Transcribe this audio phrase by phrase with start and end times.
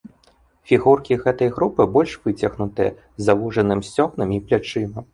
[0.71, 4.99] Фігуркі гэтай групы больш выцягнутыя, з завужаным сцёгнамі і плячыма.